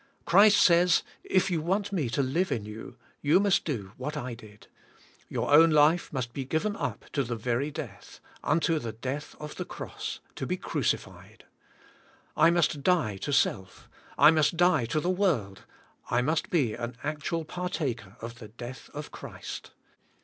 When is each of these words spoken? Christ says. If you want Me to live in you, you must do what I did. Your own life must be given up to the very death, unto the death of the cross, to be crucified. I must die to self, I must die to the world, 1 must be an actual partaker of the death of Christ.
Christ 0.25 0.57
says. 0.59 1.03
If 1.23 1.51
you 1.51 1.61
want 1.61 1.91
Me 1.91 2.09
to 2.09 2.23
live 2.23 2.51
in 2.51 2.65
you, 2.65 2.97
you 3.21 3.39
must 3.39 3.65
do 3.65 3.91
what 3.97 4.17
I 4.17 4.33
did. 4.33 4.65
Your 5.29 5.51
own 5.53 5.69
life 5.69 6.11
must 6.11 6.33
be 6.33 6.43
given 6.43 6.75
up 6.75 7.05
to 7.13 7.23
the 7.23 7.35
very 7.35 7.69
death, 7.69 8.19
unto 8.43 8.79
the 8.79 8.93
death 8.93 9.35
of 9.39 9.57
the 9.57 9.63
cross, 9.63 10.19
to 10.37 10.47
be 10.47 10.57
crucified. 10.57 11.43
I 12.35 12.49
must 12.49 12.81
die 12.81 13.17
to 13.17 13.31
self, 13.31 13.87
I 14.17 14.31
must 14.31 14.57
die 14.57 14.85
to 14.85 14.99
the 14.99 15.09
world, 15.11 15.65
1 16.07 16.25
must 16.25 16.49
be 16.49 16.73
an 16.73 16.97
actual 17.03 17.45
partaker 17.45 18.17
of 18.21 18.39
the 18.39 18.47
death 18.47 18.89
of 18.95 19.11
Christ. 19.11 19.69